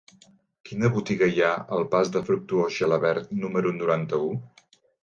Quina 0.69 0.89
botiga 0.95 1.27
hi 1.33 1.43
ha 1.47 1.51
al 1.77 1.85
pas 1.93 2.11
de 2.17 2.25
Fructuós 2.31 2.81
Gelabert 2.81 3.33
número 3.45 3.79
noranta-u? 3.79 4.35